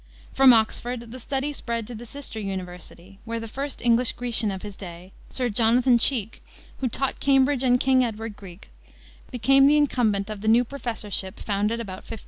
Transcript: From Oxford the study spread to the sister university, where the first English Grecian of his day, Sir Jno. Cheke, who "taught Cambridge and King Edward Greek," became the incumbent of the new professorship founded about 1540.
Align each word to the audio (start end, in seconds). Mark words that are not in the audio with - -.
From 0.33 0.51
Oxford 0.51 1.11
the 1.11 1.19
study 1.19 1.53
spread 1.53 1.85
to 1.85 1.93
the 1.93 2.07
sister 2.07 2.39
university, 2.39 3.19
where 3.23 3.39
the 3.39 3.47
first 3.47 3.83
English 3.83 4.13
Grecian 4.13 4.49
of 4.49 4.63
his 4.63 4.75
day, 4.75 5.11
Sir 5.29 5.47
Jno. 5.47 5.79
Cheke, 5.99 6.41
who 6.79 6.87
"taught 6.89 7.19
Cambridge 7.19 7.61
and 7.61 7.79
King 7.79 8.03
Edward 8.03 8.35
Greek," 8.35 8.71
became 9.29 9.67
the 9.67 9.77
incumbent 9.77 10.31
of 10.31 10.41
the 10.41 10.47
new 10.47 10.63
professorship 10.63 11.39
founded 11.39 11.79
about 11.79 11.97
1540. 12.09 12.19